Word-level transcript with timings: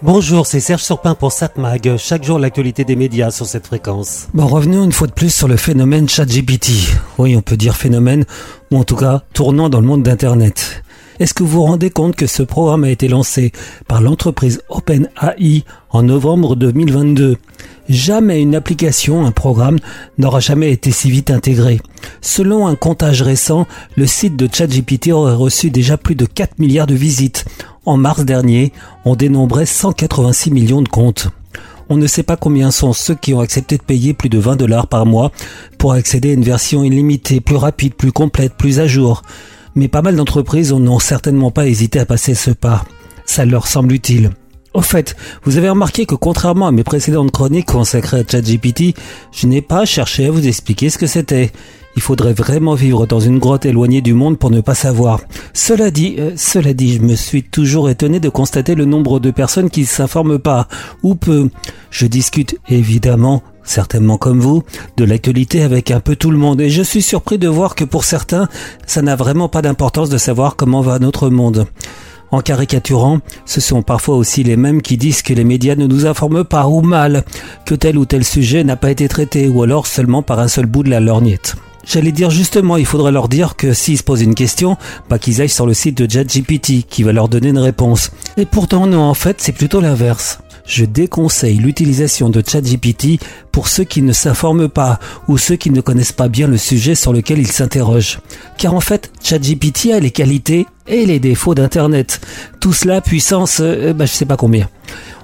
Bonjour, 0.00 0.46
c'est 0.46 0.60
Serge 0.60 0.84
Surpin 0.84 1.16
pour 1.16 1.32
SatMag. 1.32 1.96
Chaque 1.96 2.22
jour, 2.22 2.38
l'actualité 2.38 2.84
des 2.84 2.94
médias 2.94 3.32
sur 3.32 3.46
cette 3.46 3.66
fréquence. 3.66 4.28
Bon, 4.32 4.46
revenons 4.46 4.84
une 4.84 4.92
fois 4.92 5.08
de 5.08 5.12
plus 5.12 5.34
sur 5.34 5.48
le 5.48 5.56
phénomène 5.56 6.08
ChatGPT. 6.08 6.70
Oui, 7.18 7.34
on 7.34 7.42
peut 7.42 7.56
dire 7.56 7.74
phénomène, 7.74 8.24
ou 8.70 8.76
en 8.76 8.84
tout 8.84 8.94
cas 8.94 9.22
tournant 9.32 9.68
dans 9.68 9.80
le 9.80 9.88
monde 9.88 10.04
d'Internet. 10.04 10.84
Est-ce 11.18 11.34
que 11.34 11.42
vous 11.42 11.48
vous 11.48 11.64
rendez 11.64 11.90
compte 11.90 12.14
que 12.14 12.28
ce 12.28 12.44
programme 12.44 12.84
a 12.84 12.90
été 12.90 13.08
lancé 13.08 13.50
par 13.88 14.00
l'entreprise 14.00 14.62
OpenAI 14.68 15.64
en 15.90 16.04
novembre 16.04 16.54
2022 16.54 17.36
Jamais 17.88 18.40
une 18.40 18.54
application, 18.54 19.24
un 19.24 19.32
programme 19.32 19.78
n'aura 20.18 20.40
jamais 20.40 20.70
été 20.70 20.92
si 20.92 21.10
vite 21.10 21.30
intégré. 21.30 21.80
Selon 22.20 22.66
un 22.66 22.76
comptage 22.76 23.22
récent, 23.22 23.66
le 23.96 24.06
site 24.06 24.36
de 24.36 24.48
ChatGPT 24.52 25.10
aurait 25.10 25.34
reçu 25.34 25.70
déjà 25.70 25.96
plus 25.96 26.14
de 26.14 26.26
4 26.26 26.58
milliards 26.58 26.86
de 26.86 26.94
visites. 26.94 27.46
En 27.88 27.96
mars 27.96 28.22
dernier, 28.26 28.74
on 29.06 29.16
dénombrait 29.16 29.64
186 29.64 30.50
millions 30.50 30.82
de 30.82 30.90
comptes. 30.90 31.28
On 31.88 31.96
ne 31.96 32.06
sait 32.06 32.22
pas 32.22 32.36
combien 32.36 32.70
sont 32.70 32.92
ceux 32.92 33.14
qui 33.14 33.32
ont 33.32 33.40
accepté 33.40 33.78
de 33.78 33.82
payer 33.82 34.12
plus 34.12 34.28
de 34.28 34.38
20 34.38 34.56
dollars 34.56 34.88
par 34.88 35.06
mois 35.06 35.32
pour 35.78 35.94
accéder 35.94 36.28
à 36.28 36.34
une 36.34 36.44
version 36.44 36.84
illimitée, 36.84 37.40
plus 37.40 37.56
rapide, 37.56 37.94
plus 37.94 38.12
complète, 38.12 38.52
plus 38.58 38.78
à 38.78 38.86
jour. 38.86 39.22
Mais 39.74 39.88
pas 39.88 40.02
mal 40.02 40.16
d'entreprises 40.16 40.70
n'ont 40.70 40.98
certainement 40.98 41.50
pas 41.50 41.66
hésité 41.66 41.98
à 41.98 42.04
passer 42.04 42.34
ce 42.34 42.50
pas. 42.50 42.84
Ça 43.24 43.46
leur 43.46 43.66
semble 43.66 43.94
utile. 43.94 44.32
Au 44.74 44.82
fait, 44.82 45.16
vous 45.44 45.56
avez 45.56 45.70
remarqué 45.70 46.04
que 46.04 46.14
contrairement 46.14 46.66
à 46.66 46.72
mes 46.72 46.84
précédentes 46.84 47.32
chroniques 47.32 47.72
consacrées 47.72 48.20
à 48.20 48.30
ChatGPT, 48.30 48.94
je 49.32 49.46
n'ai 49.46 49.62
pas 49.62 49.86
cherché 49.86 50.26
à 50.26 50.30
vous 50.30 50.46
expliquer 50.46 50.90
ce 50.90 50.98
que 50.98 51.06
c'était. 51.06 51.52
Il 51.98 52.00
faudrait 52.00 52.32
vraiment 52.32 52.74
vivre 52.74 53.08
dans 53.08 53.18
une 53.18 53.40
grotte 53.40 53.66
éloignée 53.66 54.02
du 54.02 54.14
monde 54.14 54.38
pour 54.38 54.52
ne 54.52 54.60
pas 54.60 54.76
savoir. 54.76 55.20
Cela 55.52 55.90
dit, 55.90 56.14
euh, 56.20 56.30
cela 56.36 56.72
dit, 56.72 56.94
je 56.94 57.00
me 57.00 57.16
suis 57.16 57.42
toujours 57.42 57.90
étonné 57.90 58.20
de 58.20 58.28
constater 58.28 58.76
le 58.76 58.84
nombre 58.84 59.18
de 59.18 59.32
personnes 59.32 59.68
qui 59.68 59.80
ne 59.80 59.86
s'informent 59.86 60.38
pas, 60.38 60.68
ou 61.02 61.16
peu. 61.16 61.50
Je 61.90 62.06
discute 62.06 62.56
évidemment 62.68 63.42
certainement 63.64 64.16
comme 64.16 64.38
vous, 64.38 64.62
de 64.96 65.02
l'actualité 65.02 65.64
avec 65.64 65.90
un 65.90 65.98
peu 65.98 66.14
tout 66.14 66.30
le 66.30 66.38
monde. 66.38 66.60
Et 66.60 66.70
je 66.70 66.82
suis 66.82 67.02
surpris 67.02 67.36
de 67.36 67.48
voir 67.48 67.74
que 67.74 67.82
pour 67.82 68.04
certains, 68.04 68.48
ça 68.86 69.02
n'a 69.02 69.16
vraiment 69.16 69.48
pas 69.48 69.60
d'importance 69.60 70.08
de 70.08 70.18
savoir 70.18 70.54
comment 70.54 70.82
va 70.82 71.00
notre 71.00 71.30
monde. 71.30 71.66
En 72.30 72.42
caricaturant, 72.42 73.18
ce 73.44 73.60
sont 73.60 73.82
parfois 73.82 74.14
aussi 74.14 74.44
les 74.44 74.56
mêmes 74.56 74.82
qui 74.82 74.98
disent 74.98 75.22
que 75.22 75.34
les 75.34 75.44
médias 75.44 75.74
ne 75.74 75.88
nous 75.88 76.06
informent 76.06 76.44
pas 76.44 76.68
ou 76.68 76.80
mal, 76.80 77.24
que 77.66 77.74
tel 77.74 77.98
ou 77.98 78.04
tel 78.04 78.22
sujet 78.22 78.62
n'a 78.62 78.76
pas 78.76 78.92
été 78.92 79.08
traité, 79.08 79.48
ou 79.48 79.64
alors 79.64 79.88
seulement 79.88 80.22
par 80.22 80.38
un 80.38 80.46
seul 80.46 80.66
bout 80.66 80.84
de 80.84 80.90
la 80.90 81.00
lorgnette. 81.00 81.56
J'allais 81.88 82.12
dire 82.12 82.28
justement, 82.28 82.76
il 82.76 82.84
faudrait 82.84 83.12
leur 83.12 83.28
dire 83.28 83.56
que 83.56 83.72
s'ils 83.72 83.96
se 83.96 84.02
posent 84.02 84.20
une 84.20 84.34
question, 84.34 84.76
pas 85.08 85.18
qu'ils 85.18 85.40
aillent 85.40 85.48
sur 85.48 85.66
le 85.66 85.72
site 85.72 85.96
de 85.96 86.08
JetGPT 86.08 86.86
qui 86.86 87.02
va 87.02 87.12
leur 87.12 87.30
donner 87.30 87.48
une 87.48 87.58
réponse. 87.58 88.10
Et 88.36 88.44
pourtant 88.44 88.86
non, 88.86 89.00
en 89.00 89.14
fait, 89.14 89.40
c'est 89.40 89.52
plutôt 89.52 89.80
l'inverse. 89.80 90.38
Je 90.68 90.84
déconseille 90.84 91.56
l'utilisation 91.56 92.28
de 92.28 92.42
ChatGPT 92.46 93.18
pour 93.52 93.68
ceux 93.68 93.84
qui 93.84 94.02
ne 94.02 94.12
s'informent 94.12 94.68
pas 94.68 95.00
ou 95.26 95.38
ceux 95.38 95.56
qui 95.56 95.70
ne 95.70 95.80
connaissent 95.80 96.12
pas 96.12 96.28
bien 96.28 96.46
le 96.46 96.58
sujet 96.58 96.94
sur 96.94 97.14
lequel 97.14 97.38
ils 97.38 97.50
s'interrogent. 97.50 98.20
Car 98.58 98.74
en 98.74 98.80
fait, 98.80 99.10
ChatGPT 99.22 99.92
a 99.92 99.98
les 99.98 100.10
qualités 100.10 100.66
et 100.86 101.06
les 101.06 101.20
défauts 101.20 101.54
d'Internet. 101.54 102.20
Tout 102.60 102.74
cela 102.74 103.00
puissance, 103.00 103.60
euh, 103.60 103.94
bah, 103.94 104.04
je 104.04 104.12
sais 104.12 104.26
pas 104.26 104.36
combien. 104.36 104.68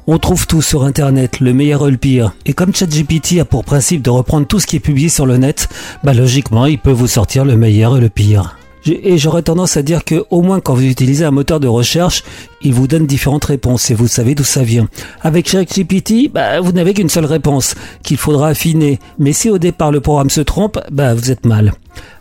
On 0.06 0.18
trouve 0.18 0.46
tout 0.46 0.62
sur 0.62 0.84
Internet, 0.84 1.40
le 1.40 1.52
meilleur 1.52 1.86
et 1.86 1.90
le 1.90 1.98
pire. 1.98 2.34
Et 2.46 2.54
comme 2.54 2.74
ChatGPT 2.74 3.38
a 3.38 3.44
pour 3.44 3.64
principe 3.64 4.00
de 4.00 4.10
reprendre 4.10 4.46
tout 4.46 4.60
ce 4.60 4.66
qui 4.66 4.76
est 4.76 4.80
publié 4.80 5.10
sur 5.10 5.26
le 5.26 5.36
net, 5.36 5.68
bah 6.02 6.14
logiquement, 6.14 6.64
il 6.64 6.78
peut 6.78 6.90
vous 6.90 7.06
sortir 7.06 7.44
le 7.44 7.56
meilleur 7.56 7.98
et 7.98 8.00
le 8.00 8.08
pire. 8.08 8.56
Et 8.86 9.16
j'aurais 9.16 9.42
tendance 9.42 9.76
à 9.76 9.82
dire 9.82 10.04
que 10.04 10.24
au 10.30 10.42
moins 10.42 10.60
quand 10.60 10.74
vous 10.74 10.84
utilisez 10.84 11.24
un 11.24 11.30
moteur 11.30 11.60
de 11.60 11.68
recherche, 11.68 12.22
il 12.62 12.74
vous 12.74 12.86
donne 12.86 13.06
différentes 13.06 13.44
réponses 13.44 13.90
et 13.90 13.94
vous 13.94 14.08
savez 14.08 14.34
d'où 14.34 14.44
ça 14.44 14.62
vient. 14.62 14.88
Avec 15.22 15.48
ChatGPT, 15.48 16.30
bah, 16.32 16.60
vous 16.60 16.72
n'avez 16.72 16.92
qu'une 16.92 17.08
seule 17.08 17.24
réponse 17.24 17.74
qu'il 18.02 18.16
faudra 18.16 18.48
affiner. 18.48 18.98
Mais 19.18 19.32
si 19.32 19.48
au 19.48 19.58
départ 19.58 19.90
le 19.90 20.00
programme 20.00 20.30
se 20.30 20.40
trompe, 20.40 20.78
bah, 20.90 21.14
vous 21.14 21.30
êtes 21.30 21.46
mal. 21.46 21.72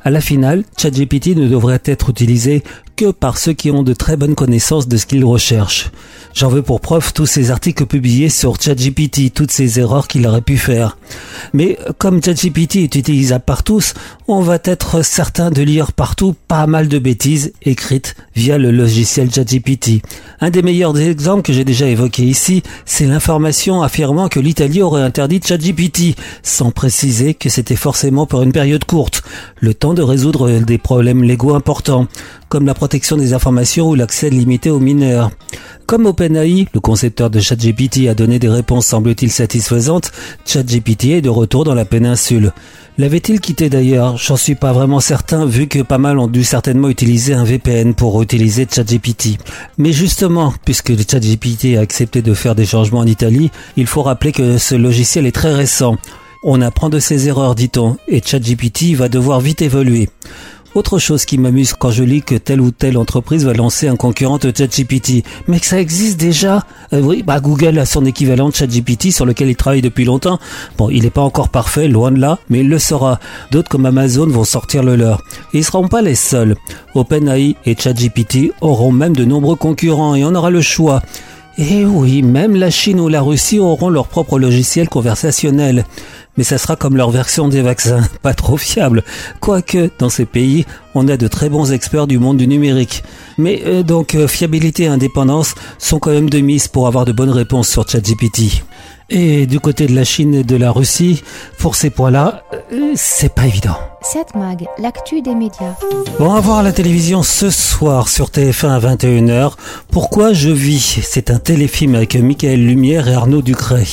À 0.04 0.10
la 0.10 0.22
finale, 0.22 0.64
ChatGPT 0.78 1.36
ne 1.36 1.48
devrait 1.48 1.82
être 1.86 2.10
utilisé 2.10 2.64
que 2.96 3.12
par 3.12 3.38
ceux 3.38 3.54
qui 3.54 3.72
ont 3.72 3.84
de 3.84 3.94
très 3.94 4.18
bonnes 4.18 4.36
connaissances 4.36 4.88
de 4.88 4.98
ce 4.98 5.06
qu'ils 5.06 5.26
recherchent. 5.26 5.92
J'en 6.34 6.50
veux 6.50 6.64
pour 6.64 6.82
preuve 6.82 7.14
tous 7.14 7.28
ces 7.28 7.52
articles 7.52 7.86
publiés 7.86 8.30
sur 8.30 8.60
ChatGPT, 8.60 9.32
toutes 9.32 9.52
ces 9.52 9.80
erreurs 9.80 10.08
qu'il 10.08 10.26
aurait 10.26 10.42
pu 10.42 10.58
faire. 10.58 10.98
Mais 11.54 11.78
comme 12.00 12.24
ChatGPT 12.24 12.78
est 12.78 12.96
utilisable 12.96 13.44
par 13.46 13.62
tous, 13.62 13.94
on 14.28 14.42
va 14.42 14.58
être 14.64 15.06
certain 15.06 15.52
de 15.52 15.62
lire 15.62 15.92
partout 15.92 16.36
pas 16.48 16.66
mal 16.66 16.88
de 16.88 16.98
bêtises 16.98 17.54
écrites 17.62 18.16
via 18.36 18.58
le 18.58 18.72
logiciel 18.72 19.32
ChatGPT. 19.32 20.02
Un 20.42 20.50
des 20.50 20.64
meilleurs 20.64 21.00
exemples 21.00 21.44
que 21.44 21.54
j'ai 21.54 21.66
déjà 21.66 21.88
évoqué 21.88 22.24
ici, 22.24 22.64
c'est 22.86 23.06
l'information 23.06 23.84
affirmant 23.84 24.28
que 24.28 24.40
l'Italie 24.40 24.82
aurait 24.82 25.04
interdit 25.04 25.40
ChatGPT, 25.46 26.16
sans 26.42 26.72
préciser 26.72 27.36
que 27.36 27.50
c'était 27.50 27.76
forcément 27.76 28.26
pour 28.26 28.42
une 28.42 28.52
période 28.52 28.86
courte, 28.86 29.22
le 29.60 29.76
temps 29.76 29.94
de 29.94 30.02
résoudre 30.02 30.50
des 30.60 30.78
problèmes 30.80 31.24
légaux 31.24 31.54
importants, 31.54 32.08
comme 32.54 32.68
la 32.68 32.76
protection 32.76 33.18
des 33.18 33.34
informations 33.34 33.90
ou 33.90 33.96
l'accès 33.96 34.30
limité 34.30 34.70
aux 34.70 34.80
mineurs. 34.80 35.32
Comme 35.88 36.06
OpenAI, 36.06 36.68
le 36.72 36.80
concepteur 36.80 37.32
de 37.32 37.40
ChatGPT 37.40 38.08
a 38.08 38.14
donné 38.14 38.38
des 38.38 38.48
réponses 38.48 38.86
semble-t-il 38.86 39.32
satisfaisantes, 39.32 40.12
ChatGPT 40.46 41.06
est 41.06 41.22
de 41.22 41.30
retour 41.30 41.64
dans 41.64 41.74
la 41.74 41.84
péninsule. 41.84 42.54
L'avait-il 43.00 43.40
quitté 43.40 43.72
d'ailleurs? 43.72 44.18
J'en 44.18 44.38
suis 44.38 44.54
pas 44.54 44.72
vraiment 44.72 45.00
certain 45.00 45.48
vu 45.48 45.66
que 45.66 45.80
pas 45.82 45.98
mal 45.98 46.20
ont 46.20 46.28
dû 46.28 46.44
certainement 46.44 46.90
utiliser 46.90 47.34
un 47.34 47.44
VPN 47.44 47.96
pour 47.96 48.22
utiliser 48.22 48.68
ChatGPT. 48.72 49.40
Mais 49.80 49.92
justement, 49.92 50.54
puisque 50.64 50.96
ChatGPT 50.96 51.76
a 51.76 51.82
accepté 51.82 52.22
de 52.22 52.36
faire 52.36 52.54
des 52.54 52.68
changements 52.68 53.00
en 53.00 53.08
Italie, 53.08 53.50
il 53.78 53.88
faut 53.88 54.04
rappeler 54.04 54.32
que 54.32 54.60
ce 54.60 54.76
logiciel 54.76 55.26
est 55.26 55.32
très 55.32 55.56
récent. 55.56 55.98
On 56.46 56.62
apprend 56.62 56.90
de 56.90 57.00
ses 57.00 57.30
erreurs, 57.30 57.56
dit-on, 57.56 57.98
et 58.08 58.22
ChatGPT 58.24 58.94
va 58.94 59.10
devoir 59.10 59.40
vite 59.40 59.64
évoluer. 59.64 60.10
Autre 60.76 60.98
chose 60.98 61.26
qui 61.26 61.38
m'amuse 61.38 61.74
quand 61.74 61.92
je 61.92 62.04
lis 62.04 62.24
que 62.24 62.34
telle 62.34 62.60
ou 62.60 62.72
telle 62.72 62.98
entreprise 62.98 63.46
va 63.46 63.54
lancer 63.54 63.88
un 63.88 63.96
concurrent 63.96 64.40
de 64.40 64.52
ChatGPT, 64.56 65.24
mais 65.48 65.60
que 65.60 65.68
ça 65.68 65.80
existe 65.80 66.20
déjà? 66.20 66.66
Euh, 66.94 67.02
oui, 67.02 67.22
bah 67.22 67.40
Google 67.40 67.78
a 67.78 67.86
son 67.86 68.06
équivalent 68.06 68.50
de 68.50 68.56
ChatGPT 68.56 69.12
sur 69.12 69.28
lequel 69.28 69.50
il 69.50 69.56
travaille 69.56 69.84
depuis 69.84 70.04
longtemps. 70.04 70.40
Bon, 70.80 70.90
il 70.90 71.04
n'est 71.04 71.12
pas 71.12 71.22
encore 71.22 71.50
parfait, 71.50 71.88
loin 71.88 72.12
de 72.12 72.20
là, 72.20 72.40
mais 72.50 72.62
il 72.62 72.70
le 72.70 72.80
sera. 72.80 73.20
D'autres 73.52 73.70
comme 73.70 73.86
Amazon 73.86 74.26
vont 74.26 74.46
sortir 74.46 74.82
le 74.82 74.96
leur. 74.96 75.22
Ils 75.54 75.64
seront 75.64 75.88
pas 75.88 76.02
les 76.02 76.16
seuls. 76.16 76.56
OpenAI 76.96 77.56
et 77.68 77.76
ChatGPT 77.78 78.52
auront 78.62 78.92
même 78.92 79.16
de 79.16 79.26
nombreux 79.26 79.56
concurrents 79.56 80.16
et 80.16 80.26
on 80.26 80.34
aura 80.34 80.50
le 80.50 80.62
choix. 80.62 81.04
Et 81.60 81.86
oui, 81.86 82.24
même 82.24 82.56
la 82.56 82.72
Chine 82.72 83.00
ou 83.00 83.10
la 83.10 83.22
Russie 83.22 83.60
auront 83.60 83.90
leur 83.90 84.08
propre 84.08 84.40
logiciel 84.40 84.90
conversationnel 84.90 85.86
mais 86.38 86.44
ça 86.44 86.58
sera 86.58 86.76
comme 86.76 86.98
leur 86.98 87.12
version 87.12 87.48
des 87.48 87.62
vaccins, 87.62 88.02
pas 88.22 88.34
trop 88.34 88.58
fiable. 88.58 89.04
Quoique, 89.40 89.90
dans 90.00 90.10
ces 90.10 90.26
pays, 90.26 90.66
on 90.96 91.08
a 91.08 91.18
de 91.18 91.28
très 91.28 91.50
bons 91.50 91.72
experts 91.72 92.08
du 92.08 92.20
monde 92.20 92.38
du 92.38 92.48
numérique. 92.48 93.04
Mais 93.38 93.64
euh, 93.66 93.84
donc, 93.84 94.16
euh, 94.16 94.28
fiabilité 94.28 94.84
et 94.84 94.88
indépendance 94.88 95.56
sont 95.78 96.00
quand 96.00 96.12
même 96.12 96.30
de 96.30 96.40
mise 96.40 96.68
pour 96.68 96.88
avoir 96.88 97.06
de 97.06 97.12
bonnes 97.12 97.30
réponses 97.30 97.70
sur 97.70 97.88
ChatGPT. 97.88 98.64
Et 99.10 99.46
du 99.46 99.60
côté 99.60 99.86
de 99.86 99.94
la 99.94 100.04
Chine 100.04 100.34
et 100.34 100.44
de 100.44 100.56
la 100.56 100.72
Russie, 100.72 101.24
pour 101.60 101.76
ces 101.76 101.90
points-là, 101.90 102.44
euh, 102.72 102.94
c'est 102.96 103.34
pas 103.34 103.46
évident. 103.46 103.76
Cette 104.02 104.34
mag, 104.36 104.66
l'actu 104.80 105.22
des 105.22 105.36
médias. 105.36 105.76
Bon, 106.20 106.34
à 106.34 106.40
voir 106.40 106.64
la 106.64 106.72
télévision 106.72 107.22
ce 107.22 107.50
soir 107.50 108.08
sur 108.08 108.30
TF1 108.30 108.70
à 108.70 108.80
21h. 108.80 109.54
Pourquoi 109.92 110.34
je 110.34 110.50
vis? 110.50 111.00
C'est 111.04 111.30
un 111.32 111.40
téléfilm 111.40 111.96
avec 111.96 112.16
Michael 112.16 112.66
Lumière 112.66 113.08
et 113.08 113.14
Arnaud 113.14 113.42
Ducret. 113.42 113.86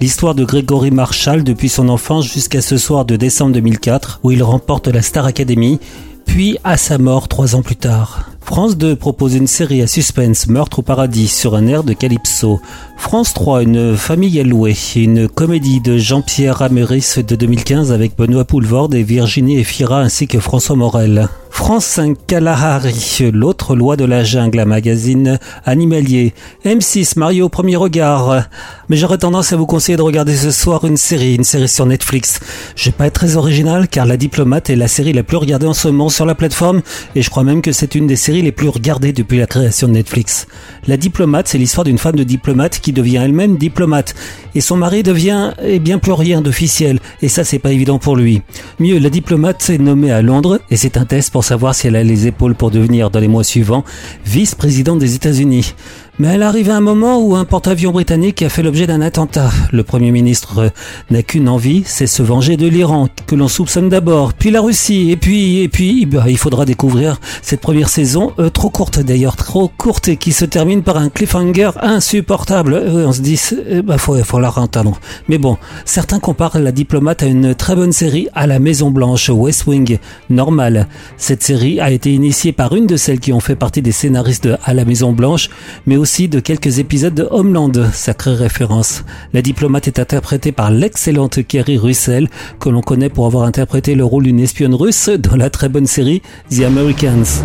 L'histoire 0.00 0.34
de 0.34 0.44
Grégory 0.44 0.90
Marshall 0.90 1.44
depuis 1.44 1.68
son 1.68 1.88
enfance 1.88 2.26
jusqu'à 2.26 2.60
ce 2.60 2.76
soir 2.76 3.04
de 3.04 3.16
décembre 3.16 3.52
2004 3.52 4.20
où 4.22 4.32
il 4.32 4.42
remporte 4.42 4.88
la 4.88 5.02
Star 5.02 5.24
Academy, 5.24 5.78
puis 6.26 6.58
à 6.64 6.76
sa 6.76 6.98
mort 6.98 7.28
trois 7.28 7.54
ans 7.54 7.62
plus 7.62 7.76
tard. 7.76 8.28
France 8.40 8.76
2 8.76 8.96
propose 8.96 9.34
une 9.34 9.46
série 9.46 9.82
à 9.82 9.86
suspense 9.86 10.48
Meurtre 10.48 10.80
au 10.80 10.82
paradis 10.82 11.28
sur 11.28 11.54
un 11.54 11.66
air 11.66 11.84
de 11.84 11.92
Calypso. 11.92 12.60
France 12.96 13.32
3 13.34 13.62
une 13.62 13.96
famille 13.96 14.38
allouée, 14.40 14.76
une 14.96 15.28
comédie 15.28 15.80
de 15.80 15.96
Jean-Pierre 15.96 16.58
Rameris 16.58 17.14
de 17.26 17.36
2015 17.36 17.92
avec 17.92 18.16
Benoît 18.16 18.44
Poulvorde 18.44 18.94
et 18.94 19.02
Virginie 19.02 19.58
Efira 19.58 20.00
ainsi 20.00 20.26
que 20.26 20.40
François 20.40 20.76
Morel. 20.76 21.28
France 21.54 21.86
5 21.86 22.18
Kalahari, 22.26 23.30
l'autre 23.32 23.76
loi 23.76 23.96
de 23.96 24.04
la 24.04 24.24
jungle, 24.24 24.58
un 24.58 24.64
magazine 24.64 25.38
animalier. 25.64 26.34
M6 26.64 27.16
Mario 27.16 27.46
au 27.46 27.48
premier 27.48 27.76
regard. 27.76 28.48
Mais 28.88 28.96
j'aurais 28.96 29.18
tendance 29.18 29.52
à 29.52 29.56
vous 29.56 29.64
conseiller 29.64 29.96
de 29.96 30.02
regarder 30.02 30.34
ce 30.36 30.50
soir 30.50 30.84
une 30.84 30.96
série, 30.96 31.36
une 31.36 31.44
série 31.44 31.68
sur 31.68 31.86
Netflix. 31.86 32.40
Je 32.74 32.86
vais 32.86 32.90
pas 32.90 33.06
être 33.06 33.14
très 33.14 33.36
original 33.36 33.86
car 33.86 34.04
La 34.04 34.16
Diplomate 34.16 34.68
est 34.68 34.76
la 34.76 34.88
série 34.88 35.12
la 35.12 35.22
plus 35.22 35.36
regardée 35.36 35.66
en 35.66 35.72
ce 35.72 35.86
moment 35.86 36.08
sur 36.08 36.26
la 36.26 36.34
plateforme 36.34 36.82
et 37.14 37.22
je 37.22 37.30
crois 37.30 37.44
même 37.44 37.62
que 37.62 37.70
c'est 37.70 37.94
une 37.94 38.08
des 38.08 38.16
séries 38.16 38.42
les 38.42 38.52
plus 38.52 38.68
regardées 38.68 39.12
depuis 39.12 39.38
la 39.38 39.46
création 39.46 39.86
de 39.86 39.92
Netflix. 39.92 40.48
La 40.88 40.96
Diplomate, 40.96 41.48
c'est 41.48 41.58
l'histoire 41.58 41.84
d'une 41.84 41.98
femme 41.98 42.16
de 42.16 42.24
diplomate 42.24 42.80
qui 42.80 42.92
devient 42.92 43.22
elle-même 43.22 43.56
diplomate 43.56 44.14
et 44.56 44.60
son 44.60 44.76
mari 44.76 45.04
devient 45.04 45.52
eh 45.62 45.78
bien 45.78 45.98
plus 45.98 46.12
rien 46.12 46.40
d'officiel 46.40 46.98
et 47.22 47.28
ça 47.28 47.44
c'est 47.44 47.60
pas 47.60 47.72
évident 47.72 47.98
pour 47.98 48.16
lui. 48.16 48.42
Mieux, 48.80 48.98
la 48.98 49.08
diplomate 49.08 49.70
est 49.70 49.78
nommée 49.78 50.10
à 50.10 50.20
Londres 50.20 50.58
et 50.70 50.76
c'est 50.76 50.96
un 50.96 51.04
test 51.04 51.30
pour 51.30 51.43
savoir 51.44 51.74
si 51.74 51.86
elle 51.86 51.96
a 51.96 52.02
les 52.02 52.26
épaules 52.26 52.54
pour 52.54 52.70
devenir, 52.70 53.10
dans 53.10 53.20
les 53.20 53.28
mois 53.28 53.44
suivants, 53.44 53.84
vice-présidente 54.24 54.98
des 54.98 55.14
États-Unis. 55.14 55.74
Mais 56.20 56.28
elle 56.28 56.44
arrive 56.44 56.70
à 56.70 56.76
un 56.76 56.80
moment 56.80 57.20
où 57.20 57.34
un 57.34 57.44
porte-avions 57.44 57.90
britannique 57.90 58.40
a 58.42 58.48
fait 58.48 58.62
l'objet 58.62 58.86
d'un 58.86 59.00
attentat. 59.00 59.50
Le 59.72 59.82
Premier 59.82 60.12
ministre 60.12 60.70
n'a 61.10 61.24
qu'une 61.24 61.48
envie, 61.48 61.82
c'est 61.84 62.06
se 62.06 62.22
venger 62.22 62.56
de 62.56 62.68
l'Iran, 62.68 63.08
que 63.26 63.34
l'on 63.34 63.48
soupçonne 63.48 63.88
d'abord, 63.88 64.32
puis 64.32 64.52
la 64.52 64.60
Russie, 64.60 65.10
et 65.10 65.16
puis, 65.16 65.58
et 65.62 65.68
puis, 65.68 66.06
bah, 66.06 66.26
il 66.28 66.38
faudra 66.38 66.66
découvrir 66.66 67.20
cette 67.42 67.60
première 67.60 67.88
saison, 67.88 68.32
euh, 68.38 68.48
trop 68.48 68.70
courte 68.70 69.00
d'ailleurs, 69.00 69.34
trop 69.34 69.66
courte, 69.66 70.06
et 70.06 70.16
qui 70.16 70.30
se 70.30 70.44
termine 70.44 70.84
par 70.84 70.98
un 70.98 71.08
cliffhanger 71.08 71.70
insupportable. 71.82 72.74
Euh, 72.74 73.08
on 73.08 73.12
se 73.12 73.20
dit, 73.20 73.40
euh, 73.52 73.82
bah, 73.82 73.98
faut, 73.98 74.16
faut 74.22 74.38
la 74.38 74.50
rentendre. 74.50 75.00
Mais 75.28 75.38
bon, 75.38 75.58
certains 75.84 76.20
comparent 76.20 76.60
La 76.60 76.70
Diplomate 76.70 77.24
à 77.24 77.26
une 77.26 77.56
très 77.56 77.74
bonne 77.74 77.92
série 77.92 78.28
à 78.34 78.46
la 78.46 78.60
Maison 78.60 78.92
Blanche, 78.92 79.30
West 79.30 79.66
Wing, 79.66 79.98
normal. 80.30 80.86
Cette 81.16 81.42
série 81.42 81.80
a 81.80 81.90
été 81.90 82.14
initiée 82.14 82.52
par 82.52 82.76
une 82.76 82.86
de 82.86 82.96
celles 82.96 83.18
qui 83.18 83.32
ont 83.32 83.40
fait 83.40 83.56
partie 83.56 83.82
des 83.82 83.90
scénaristes 83.90 84.44
de 84.44 84.56
À 84.62 84.74
la 84.74 84.84
Maison 84.84 85.10
Blanche, 85.10 85.50
mais 85.86 85.96
aussi 85.96 86.03
de 86.04 86.38
quelques 86.38 86.80
épisodes 86.80 87.14
de 87.14 87.26
Homeland, 87.30 87.72
sacrée 87.90 88.34
référence. 88.34 89.04
La 89.32 89.40
Diplomate 89.40 89.86
est 89.88 89.98
interprétée 89.98 90.52
par 90.52 90.70
l'excellente 90.70 91.42
Kerry 91.46 91.78
Russell, 91.78 92.28
que 92.60 92.68
l'on 92.68 92.82
connaît 92.82 93.08
pour 93.08 93.24
avoir 93.24 93.44
interprété 93.44 93.94
le 93.94 94.04
rôle 94.04 94.24
d'une 94.24 94.38
espionne 94.38 94.74
russe 94.74 95.08
dans 95.08 95.34
la 95.34 95.48
très 95.48 95.70
bonne 95.70 95.86
série 95.86 96.20
The 96.50 96.64
Americans. 96.64 97.42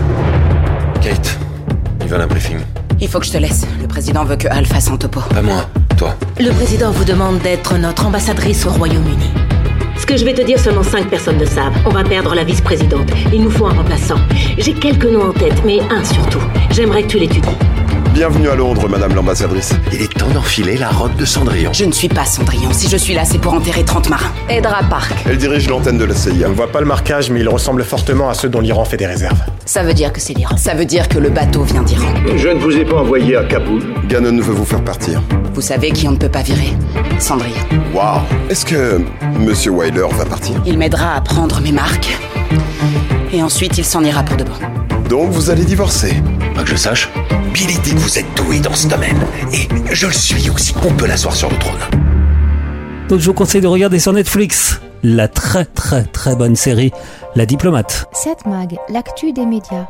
Kate, 1.02 1.40
il 2.02 2.08
va 2.10 2.18
à 2.18 2.24
un 2.24 2.28
briefing. 2.28 2.58
Il 3.00 3.08
faut 3.08 3.22
que 3.22 3.28
je 3.28 3.32
te 3.32 3.38
laisse. 3.38 3.66
Le 3.82 3.88
président 3.88 4.26
veut 4.26 4.36
que 4.36 4.50
Al 4.50 4.66
fasse 4.66 4.90
un 4.90 4.98
topo. 4.98 5.22
Pas 5.30 5.42
moi, 5.42 5.66
toi. 5.98 6.18
Le 6.38 6.52
président 6.52 6.92
vous 6.92 7.06
demande 7.06 7.40
d'être 7.40 7.78
notre 7.78 8.08
ambassadrice 8.08 8.66
au 8.66 8.72
Royaume-Uni. 8.72 9.30
Ce 9.98 10.06
que 10.06 10.18
je 10.18 10.26
vais 10.26 10.34
te 10.34 10.42
dire, 10.42 10.60
seulement 10.60 10.84
cinq 10.84 11.10
personnes 11.10 11.40
le 11.40 11.46
savent. 11.46 11.76
On 11.86 11.92
va 11.92 12.04
perdre 12.04 12.36
la 12.36 12.44
vice-présidente. 12.44 13.08
Il 13.34 13.42
nous 13.42 13.52
faut 13.52 13.68
un 13.68 13.74
remplaçant. 13.74 14.20
J'ai 14.58 14.74
quelques 14.74 15.06
noms 15.06 15.30
en 15.30 15.34
tête, 15.34 15.62
mais 15.66 15.80
un 15.90 16.04
surtout. 16.04 16.42
J'aimerais 16.72 17.04
que 17.04 17.08
tu 17.08 17.20
l'étudies. 17.20 17.56
Bienvenue 18.20 18.50
à 18.50 18.56
Londres, 18.56 18.90
madame 18.90 19.16
l'ambassadrice. 19.16 19.72
Il 19.94 20.02
est 20.02 20.14
temps 20.14 20.28
d'enfiler 20.28 20.76
la 20.76 20.90
robe 20.90 21.16
de 21.16 21.24
Cendrillon. 21.24 21.72
Je 21.72 21.86
ne 21.86 21.94
suis 21.94 22.10
pas 22.10 22.26
Cendrillon. 22.26 22.74
Si 22.74 22.90
je 22.90 22.98
suis 22.98 23.14
là, 23.14 23.24
c'est 23.24 23.38
pour 23.38 23.54
enterrer 23.54 23.86
30 23.86 24.10
marins. 24.10 24.34
Edra 24.50 24.84
Park. 24.90 25.14
Elle 25.26 25.38
dirige 25.38 25.70
l'antenne 25.70 25.98
de 25.98 26.04
la 26.04 26.14
CIA. 26.14 26.48
On 26.48 26.50
ne 26.50 26.54
voit 26.54 26.70
pas 26.70 26.82
le 26.82 26.86
marquage, 26.86 27.32
mais 27.32 27.40
il 27.40 27.48
ressemble 27.48 27.82
fortement 27.86 28.28
à 28.28 28.34
ceux 28.34 28.50
dont 28.50 28.60
l'Iran 28.60 28.84
fait 28.84 28.98
des 28.98 29.06
réserves. 29.06 29.40
Ça 29.64 29.84
veut 29.84 29.94
dire 29.94 30.12
que 30.12 30.20
c'est 30.20 30.34
l'Iran. 30.34 30.58
Ça 30.58 30.74
veut 30.74 30.84
dire 30.84 31.08
que 31.08 31.18
le 31.18 31.30
bateau 31.30 31.64
vient 31.64 31.82
d'Iran. 31.82 32.14
Je 32.36 32.50
ne 32.50 32.60
vous 32.60 32.76
ai 32.76 32.84
pas 32.84 32.98
envoyé 32.98 33.38
à 33.38 33.46
Kaboul. 33.46 33.84
Gannon 34.10 34.42
veut 34.42 34.54
vous 34.54 34.66
faire 34.66 34.84
partir. 34.84 35.22
Vous 35.54 35.62
savez 35.62 35.92
qui 35.92 36.06
on 36.10 36.12
ne 36.12 36.18
peut 36.18 36.28
pas 36.28 36.42
virer 36.42 36.74
Cendrillon. 37.20 37.56
Waouh 37.94 38.20
Est-ce 38.50 38.66
que 38.66 39.00
Monsieur 39.40 39.72
Wyler 39.72 40.08
va 40.12 40.26
partir? 40.26 40.62
Il 40.66 40.78
m'aidera 40.78 41.16
à 41.16 41.22
prendre 41.22 41.62
mes 41.62 41.72
marques. 41.72 42.10
Et 43.32 43.42
ensuite, 43.42 43.78
il 43.78 43.86
s'en 43.86 44.04
ira 44.04 44.24
pour 44.24 44.36
de 44.36 44.44
bon. 44.44 45.08
Donc 45.08 45.32
vous 45.32 45.50
allez 45.50 45.64
divorcer? 45.64 46.22
Pas 46.54 46.64
que 46.64 46.70
je 46.70 46.76
sache. 46.76 47.08
Billy 47.54 47.78
dit 47.80 47.94
que 47.94 48.00
vous 48.00 48.20
êtes 48.20 48.26
doué 48.36 48.60
dans 48.60 48.74
ce 48.74 48.88
domaine. 48.88 49.18
Et 49.54 49.68
je 49.92 50.08
le 50.08 50.14
suis 50.14 50.50
aussi. 50.50 50.74
On 50.84 50.94
peut 50.94 51.08
l'asseoir 51.08 51.36
sur 51.36 51.50
le 51.50 51.58
trône. 51.58 51.80
Donc 53.08 53.20
je 53.20 53.26
vous 53.26 53.34
conseille 53.34 53.62
de 53.62 53.68
regarder 53.68 54.00
sur 54.00 54.14
Netflix 54.14 54.80
la 55.04 55.28
très 55.28 55.66
très 55.66 56.04
très 56.04 56.36
bonne 56.36 56.56
série 56.56 56.92
La 57.36 57.46
Diplomate. 57.46 58.06
7 58.14 58.46
Mag, 58.46 58.78
l'actu 58.90 59.34
des 59.34 59.46
médias. 59.46 59.88